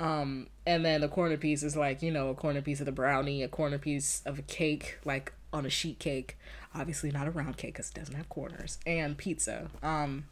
Um, 0.00 0.48
and 0.66 0.84
then 0.84 1.00
the 1.00 1.08
corner 1.08 1.36
piece 1.36 1.62
is 1.62 1.76
like, 1.76 2.02
you 2.02 2.10
know, 2.10 2.30
a 2.30 2.34
corner 2.34 2.60
piece 2.60 2.80
of 2.80 2.86
the 2.86 2.92
brownie, 2.92 3.42
a 3.42 3.48
corner 3.48 3.78
piece 3.78 4.22
of 4.26 4.38
a 4.38 4.42
cake, 4.42 4.98
like 5.04 5.32
on 5.52 5.64
a 5.64 5.70
sheet 5.70 5.98
cake. 5.98 6.36
Obviously 6.74 7.10
not 7.10 7.28
a 7.28 7.30
round 7.30 7.56
cake 7.56 7.74
because 7.74 7.90
it 7.90 7.94
doesn't 7.94 8.14
have 8.14 8.28
corners. 8.28 8.78
And 8.86 9.16
pizza. 9.16 9.70
Um, 9.82 10.24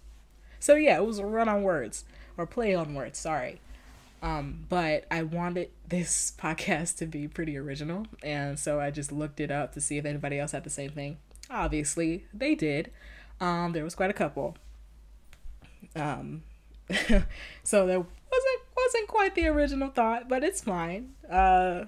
so 0.58 0.74
yeah, 0.74 0.96
it 0.96 1.04
was 1.04 1.18
a 1.18 1.26
run 1.26 1.48
on 1.48 1.62
words 1.62 2.04
or 2.36 2.46
play 2.46 2.74
on 2.74 2.94
words. 2.94 3.18
Sorry. 3.18 3.60
Um, 4.22 4.66
but 4.68 5.06
I 5.10 5.22
wanted 5.22 5.70
this 5.88 6.32
podcast 6.38 6.96
to 6.98 7.06
be 7.06 7.28
pretty 7.28 7.56
original, 7.56 8.06
and 8.22 8.58
so 8.58 8.80
I 8.80 8.90
just 8.90 9.12
looked 9.12 9.40
it 9.40 9.50
up 9.50 9.72
to 9.72 9.80
see 9.80 9.98
if 9.98 10.04
anybody 10.04 10.38
else 10.38 10.52
had 10.52 10.64
the 10.64 10.70
same 10.70 10.90
thing. 10.90 11.18
Obviously, 11.50 12.24
they 12.32 12.54
did. 12.54 12.90
Um, 13.40 13.72
there 13.72 13.84
was 13.84 13.94
quite 13.94 14.10
a 14.10 14.14
couple. 14.14 14.56
Um, 15.96 16.42
so 17.64 17.86
there 17.86 17.98
wasn't 17.98 18.60
wasn't 18.76 19.08
quite 19.08 19.34
the 19.34 19.46
original 19.46 19.90
thought, 19.90 20.28
but 20.28 20.44
it's 20.44 20.60
fine. 20.60 21.14
Uh, 21.28 21.86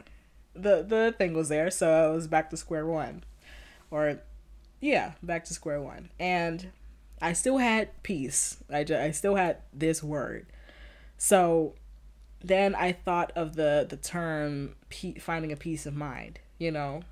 the 0.55 0.83
the 0.83 1.15
thing 1.17 1.35
was 1.35 1.49
there, 1.49 1.71
so 1.71 1.91
I 1.91 2.15
was 2.15 2.27
back 2.27 2.51
to 2.51 2.57
square 2.57 2.87
one, 2.87 3.25
or 3.91 4.21
yeah, 4.81 5.13
back 5.23 5.45
to 5.45 5.55
square 5.55 5.81
one, 5.81 6.11
and 6.19 6.73
I 7.21 7.33
still 7.35 7.59
had 7.59 8.03
peace. 8.03 8.57
I, 8.71 8.85
I 8.91 9.11
still 9.13 9.37
had 9.37 9.59
this 9.73 10.03
word. 10.03 10.47
So 11.17 11.75
then 12.43 12.75
I 12.75 12.93
thought 12.93 13.33
of 13.37 13.57
the 13.57 13.87
the 13.89 13.97
term 13.97 14.75
pe- 14.91 15.15
finding 15.15 15.53
a 15.53 15.57
peace 15.57 15.87
of 15.87 15.95
mind, 15.95 16.39
you 16.59 16.71
know, 16.71 17.03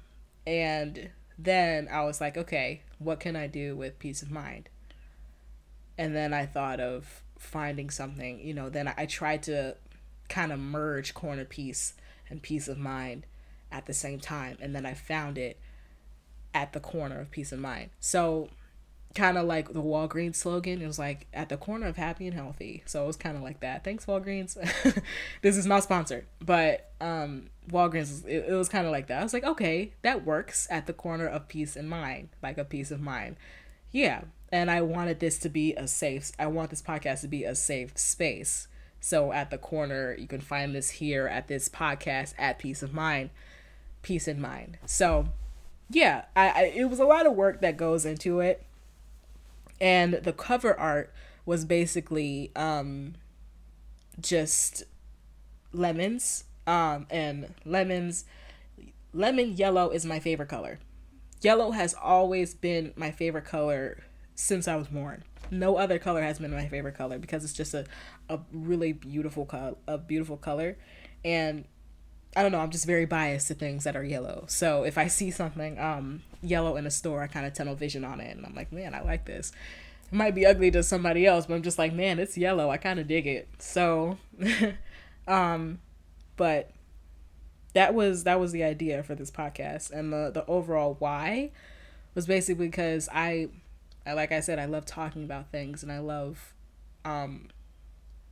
and 0.47 1.11
then 1.39 1.89
I 1.91 2.05
was 2.05 2.21
like, 2.21 2.37
okay, 2.37 2.83
what 2.99 3.21
can 3.21 3.37
I 3.37 3.47
do 3.47 3.77
with 3.77 3.99
peace 3.99 4.23
of 4.23 4.31
mind? 4.31 4.69
And 5.97 6.15
then 6.15 6.35
I 6.35 6.47
thought 6.47 6.81
of 6.81 7.23
finding 7.39 7.91
something, 7.91 8.41
you 8.41 8.55
know. 8.55 8.69
Then 8.69 8.93
I, 8.97 9.07
tried 9.07 9.43
to 9.45 9.77
kind 10.29 10.53
of 10.53 10.59
merge 10.59 11.15
corner 11.15 11.45
piece 11.45 11.95
and 12.29 12.43
peace 12.43 12.69
of 12.69 12.79
mind 12.79 13.27
at 13.73 13.87
the 13.87 13.95
same 13.95 14.21
time, 14.21 14.59
and 14.61 14.75
then 14.75 14.85
I 14.85 14.95
found 14.95 15.39
it 15.39 15.59
at 16.53 16.73
the 16.73 16.81
corner 16.81 17.21
of 17.21 17.31
peace 17.31 17.53
of 17.53 17.59
mind. 17.59 17.91
So 18.01 18.49
kind 19.15 19.37
of 19.37 19.47
like 19.47 19.73
the 19.73 19.83
Walgreens 19.83 20.37
slogan. 20.37 20.81
It 20.81 20.87
was 20.87 20.99
like 20.99 21.27
at 21.33 21.49
the 21.49 21.57
corner 21.57 21.87
of 21.87 21.97
happy 21.97 22.27
and 22.27 22.35
healthy. 22.35 22.83
So 22.87 23.05
it 23.05 23.07
was 23.07 23.17
kind 23.17 23.37
of 23.37 23.43
like 23.43 23.61
that. 23.61 23.83
Thanks, 23.83 24.07
Walgreens. 24.07 24.55
this 25.43 25.57
is 25.57 25.67
not 25.67 25.83
sponsored, 25.83 26.27
but 26.45 26.91
um, 27.01 27.51
Walgreens, 27.71 28.25
it, 28.27 28.47
it 28.49 28.55
was 28.55 28.69
kind 28.69 28.87
of 28.87 28.93
like 28.93 29.09
that. 29.09 29.21
I 29.21 29.23
was 29.23 29.33
like, 29.33 29.45
okay, 29.45 29.93
that 30.03 30.25
works 30.25 30.69
at 30.71 30.87
the 30.87 30.93
corner 30.93 31.27
of 31.27 31.49
peace 31.49 31.77
and 31.77 31.89
mind, 31.89 32.29
like 32.43 32.59
a 32.59 32.65
peace 32.65 32.91
of 32.91 33.01
mind. 33.01 33.37
Yeah. 33.91 34.23
And 34.53 34.71
I 34.71 34.83
wanted 34.83 35.21
this 35.21 35.39
to 35.39 35.49
be 35.49 35.75
a 35.75 35.87
safe, 35.87 36.33
I 36.39 36.47
want 36.47 36.71
this 36.71 36.83
podcast 36.83 37.21
to 37.23 37.29
be 37.29 37.45
a 37.45 37.55
safe 37.55 37.97
space. 37.97 38.69
So 39.01 39.33
at 39.33 39.51
the 39.51 39.59
corner, 39.59 40.15
you 40.19 40.27
can 40.27 40.41
find 40.41 40.75
this 40.75 40.91
here 40.91 41.27
at 41.27 41.49
this 41.49 41.69
podcast 41.69 42.35
at 42.37 42.59
Peace 42.59 42.83
of 42.83 42.93
Mind, 42.93 43.31
Peace 44.03 44.29
in 44.29 44.41
Mind. 44.41 44.77
So 44.85 45.29
yeah, 45.89 46.27
I, 46.37 46.49
I 46.49 46.63
it 46.77 46.91
was 46.91 47.01
a 47.01 47.05
lot 47.05 47.27
of 47.27 47.35
work 47.35 47.63
that 47.63 47.77
goes 47.77 48.05
into 48.05 48.41
it 48.41 48.65
and 49.81 50.15
the 50.15 50.33
cover 50.33 50.79
art 50.79 51.13
was 51.47 51.65
basically 51.65 52.53
um 52.57 53.15
just 54.21 54.85
lemons 55.73 56.45
um 56.67 57.07
and 57.11 57.55
lemons. 57.65 58.25
Lemon 59.13 59.57
yellow 59.57 59.91
is 59.91 60.07
my 60.07 60.21
favorite 60.21 60.49
color. 60.49 60.79
Yellow 61.43 61.73
has 61.73 61.95
always 61.95 62.55
been 62.55 62.93
my 62.97 63.11
favorite 63.11 63.45
color 63.45 64.05
since 64.35 64.69
i 64.69 64.77
was 64.77 64.89
born. 64.89 65.25
No 65.51 65.77
other 65.77 65.99
color 65.99 66.23
has 66.23 66.39
been 66.39 66.53
my 66.53 66.69
favorite 66.69 66.97
color 66.97 67.19
because 67.19 67.45
it's 67.45 67.53
just 67.53 67.75
a, 67.75 67.85
a 68.29 68.39
really 68.53 68.93
beautiful 68.93 69.45
color 69.45 69.75
a 69.89 69.99
beautiful 69.99 70.37
color. 70.37 70.77
And 71.25 71.65
I 72.37 72.43
don't 72.43 72.53
know, 72.53 72.61
I'm 72.61 72.71
just 72.71 72.87
very 72.87 73.07
biased 73.07 73.49
to 73.49 73.55
things 73.55 73.85
that 73.85 73.97
are 73.97 74.05
yellow. 74.05 74.45
So 74.49 74.85
if 74.85 74.97
I 74.97 75.09
see 75.09 75.31
something 75.31 75.79
um 75.79 76.23
yellow 76.43 76.77
in 76.77 76.87
a 76.87 76.91
store, 76.91 77.23
I 77.23 77.27
kind 77.27 77.47
of 77.47 77.55
tunnel 77.55 77.75
vision 77.75 78.05
on 78.05 78.21
it 78.21 78.37
and 78.37 78.47
I'm 78.47 78.55
like, 78.55 78.73
man, 78.73 78.95
I 78.95 79.03
like 79.03 79.27
this. 79.27 79.53
It 80.07 80.15
might 80.15 80.35
be 80.35 80.47
ugly 80.47 80.71
to 80.73 80.83
somebody 80.83 81.27
else, 81.27 81.47
but 81.47 81.55
I'm 81.55 81.63
just 81.63 81.79
like, 81.79 81.93
man, 81.93 82.19
it's 82.19 82.37
yellow. 82.39 82.71
I 82.71 82.77
kind 82.77 83.01
of 83.01 83.09
dig 83.09 83.27
it. 83.27 83.49
So 83.59 84.19
um 85.27 85.81
but 86.37 86.71
that 87.75 87.95
was 87.95 88.25
that 88.25 88.39
was 88.39 88.53
the 88.53 88.63
idea 88.65 89.03
for 89.03 89.15
this 89.15 89.31
podcast 89.31 89.91
and 89.91 90.13
the 90.13 90.31
the 90.33 90.47
overall 90.47 90.97
why 90.99 91.51
was 92.15 92.27
basically 92.27 92.67
because 92.67 93.09
I, 93.13 93.49
I 94.07 94.13
like 94.15 94.33
I 94.33 94.41
said 94.41 94.59
I 94.59 94.65
love 94.67 94.87
talking 94.87 95.25
about 95.25 95.51
things 95.51 95.83
and 95.83 95.91
I 95.91 95.99
love 95.99 96.55
um 97.05 97.49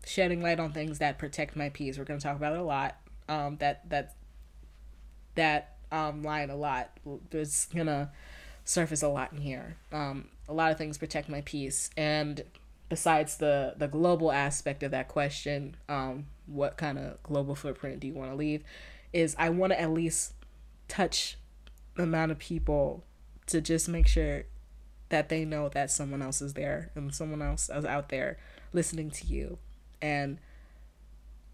shedding 0.07 0.41
light 0.41 0.61
on 0.61 0.73
things 0.73 0.99
that 1.01 1.19
protect 1.19 1.57
my 1.57 1.69
peace. 1.69 1.99
We're 1.99 2.05
going 2.05 2.19
to 2.19 2.25
talk 2.25 2.37
about 2.37 2.55
it 2.55 2.61
a 2.61 2.63
lot 2.63 2.97
um, 3.29 3.57
that 3.59 3.89
that 3.91 4.15
that 5.35 5.77
um, 5.93 6.23
line 6.23 6.51
a 6.51 6.57
lot. 6.57 6.91
It's 7.31 7.67
gonna 7.67 8.11
surface 8.65 9.03
a 9.03 9.09
lot 9.09 9.33
in 9.33 9.39
here. 9.41 9.77
Um, 9.93 10.29
a 10.49 10.53
lot 10.53 10.73
of 10.73 10.79
things 10.79 10.99
protect 10.99 11.29
my 11.29 11.43
peace, 11.43 11.91
and 11.97 12.43
besides 12.89 13.37
the 13.37 13.75
the 13.77 13.89
global 13.89 14.33
aspect 14.33 14.83
of 14.83 14.91
that 14.91 15.09
question, 15.09 15.77
um, 15.89 16.27
what 16.47 16.77
kind 16.77 16.99
of 16.99 17.23
global 17.23 17.55
footprint 17.55 18.01
do 18.01 18.07
you 18.07 18.15
want 18.15 18.31
to 18.31 18.37
leave? 18.37 18.65
Is 19.13 19.35
I 19.39 19.51
want 19.51 19.73
to 19.73 19.81
at 19.81 19.91
least 19.91 20.35
touch 20.89 21.39
the 21.95 22.03
amount 22.05 22.33
of 22.33 22.39
people 22.39 23.05
to 23.47 23.61
just 23.61 23.89
make 23.89 24.07
sure 24.07 24.45
that 25.09 25.29
they 25.29 25.45
know 25.45 25.69
that 25.71 25.91
someone 25.91 26.21
else 26.21 26.43
is 26.43 26.55
there 26.55 26.91
and 26.95 27.15
someone 27.15 27.41
else 27.41 27.71
is 27.71 27.85
out 27.85 28.11
there 28.11 28.39
listening 28.73 29.11
to 29.11 29.27
you 29.27 29.59
and 30.03 30.39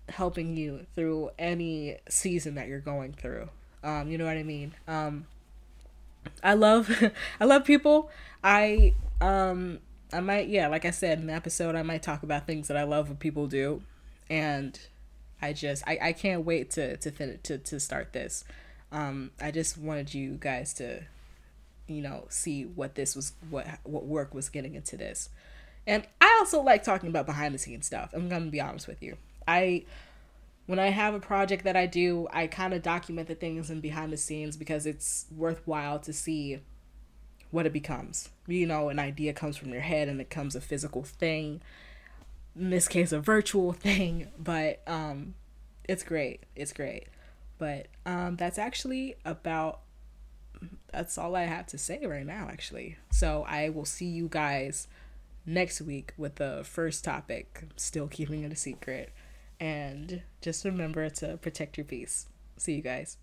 helping 0.08 0.56
you 0.56 0.86
through 0.94 1.30
any 1.38 1.96
season 2.08 2.54
that 2.56 2.68
you're 2.68 2.80
going 2.80 3.12
through. 3.12 3.48
Um, 3.82 4.08
you 4.08 4.18
know 4.18 4.24
what 4.24 4.36
I 4.36 4.42
mean? 4.42 4.74
Um, 4.88 5.26
I 6.42 6.54
love 6.54 6.90
I 7.40 7.44
love 7.44 7.64
people. 7.64 8.10
I 8.42 8.94
um 9.20 9.80
I 10.12 10.20
might 10.20 10.48
yeah, 10.48 10.68
like 10.68 10.84
I 10.84 10.90
said 10.90 11.18
in 11.18 11.26
the 11.26 11.34
episode 11.34 11.74
I 11.74 11.82
might 11.82 12.02
talk 12.02 12.22
about 12.22 12.46
things 12.46 12.68
that 12.68 12.76
I 12.76 12.84
love 12.84 13.08
what 13.08 13.18
people 13.18 13.46
do 13.46 13.82
and 14.30 14.78
I 15.40 15.52
just 15.52 15.82
I, 15.86 15.98
I 16.00 16.12
can't 16.12 16.44
wait 16.44 16.70
to 16.72 16.96
to 16.96 17.10
finish 17.10 17.40
to, 17.44 17.58
to 17.58 17.80
start 17.80 18.12
this. 18.12 18.44
Um, 18.92 19.32
I 19.40 19.50
just 19.50 19.76
wanted 19.76 20.14
you 20.14 20.36
guys 20.38 20.72
to, 20.74 21.02
you 21.88 22.00
know, 22.00 22.26
see 22.28 22.64
what 22.64 22.94
this 22.94 23.16
was, 23.16 23.32
what 23.50 23.66
what 23.82 24.06
work 24.06 24.34
was 24.34 24.48
getting 24.48 24.74
into 24.74 24.96
this. 24.96 25.28
And 25.86 26.06
I 26.20 26.38
also 26.40 26.62
like 26.62 26.82
talking 26.82 27.08
about 27.08 27.26
behind 27.26 27.54
the 27.54 27.58
scenes 27.58 27.86
stuff. 27.86 28.10
I'm 28.14 28.28
gonna 28.28 28.46
be 28.46 28.60
honest 28.60 28.86
with 28.86 29.02
you. 29.02 29.16
I 29.46 29.84
when 30.66 30.78
I 30.78 30.88
have 30.88 31.14
a 31.14 31.20
project 31.20 31.64
that 31.64 31.76
I 31.76 31.86
do, 31.86 32.26
I 32.32 32.46
kind 32.46 32.72
of 32.72 32.82
document 32.82 33.28
the 33.28 33.34
things 33.34 33.70
in 33.70 33.80
behind 33.80 34.12
the 34.12 34.16
scenes 34.16 34.56
because 34.56 34.86
it's 34.86 35.26
worthwhile 35.34 35.98
to 36.00 36.12
see 36.12 36.60
what 37.50 37.66
it 37.66 37.72
becomes. 37.72 38.30
You 38.46 38.66
know, 38.66 38.88
an 38.88 38.98
idea 38.98 39.32
comes 39.32 39.56
from 39.56 39.70
your 39.70 39.82
head 39.82 40.08
and 40.08 40.20
it 40.20 40.28
becomes 40.28 40.56
a 40.56 40.60
physical 40.60 41.02
thing. 41.02 41.60
In 42.56 42.70
this 42.70 42.88
case, 42.88 43.12
a 43.12 43.20
virtual 43.20 43.72
thing, 43.74 44.28
but 44.38 44.82
um, 44.86 45.34
it's 45.88 46.02
great. 46.02 46.44
It's 46.56 46.72
great. 46.72 47.08
But 47.58 47.86
um, 48.06 48.36
that's 48.36 48.58
actually 48.58 49.16
about 49.24 49.80
that's 50.92 51.18
all 51.18 51.36
I 51.36 51.42
have 51.42 51.66
to 51.68 51.78
say 51.78 52.06
right 52.06 52.24
now, 52.24 52.48
actually. 52.50 52.96
So 53.10 53.44
I 53.46 53.68
will 53.68 53.84
see 53.84 54.06
you 54.06 54.28
guys 54.28 54.88
next 55.44 55.80
week 55.80 56.14
with 56.16 56.36
the 56.36 56.62
first 56.64 57.04
topic. 57.04 57.64
Still 57.76 58.08
keeping 58.08 58.44
it 58.44 58.52
a 58.52 58.56
secret. 58.56 59.12
And 59.60 60.22
just 60.40 60.64
remember 60.64 61.08
to 61.08 61.36
protect 61.38 61.76
your 61.76 61.84
peace. 61.84 62.26
See 62.56 62.74
you 62.74 62.82
guys. 62.82 63.18